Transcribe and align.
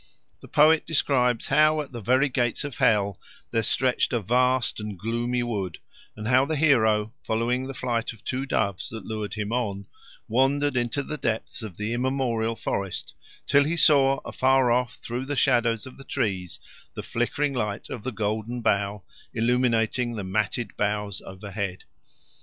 The 0.41 0.47
poet 0.47 0.87
describes 0.87 1.45
how 1.45 1.79
at 1.81 1.91
the 1.91 2.01
very 2.01 2.27
gates 2.27 2.63
of 2.63 2.77
hell 2.77 3.19
there 3.51 3.61
stretched 3.61 4.13
a 4.13 4.19
vast 4.19 4.79
and 4.79 4.97
gloomy 4.97 5.43
wood, 5.43 5.77
and 6.15 6.27
how 6.27 6.43
the 6.43 6.55
hero, 6.55 7.13
following 7.21 7.67
the 7.67 7.75
flight 7.75 8.11
of 8.11 8.23
two 8.25 8.47
doves 8.47 8.89
that 8.89 9.05
lured 9.05 9.35
him 9.35 9.51
on, 9.51 9.85
wandered 10.27 10.75
into 10.75 11.03
the 11.03 11.19
depths 11.19 11.61
of 11.61 11.77
the 11.77 11.93
immemorial 11.93 12.55
forest 12.55 13.13
till 13.45 13.63
he 13.63 13.77
saw 13.77 14.19
afar 14.25 14.71
off 14.71 14.95
through 14.95 15.27
the 15.27 15.35
shadows 15.35 15.85
of 15.85 15.99
the 15.99 16.03
trees 16.03 16.59
the 16.95 17.03
flickering 17.03 17.53
light 17.53 17.87
of 17.91 18.01
the 18.01 18.11
Golden 18.11 18.63
Bough 18.63 19.03
illuminating 19.35 20.15
the 20.15 20.23
matted 20.23 20.75
boughs 20.77 21.21
overhead. 21.21 21.83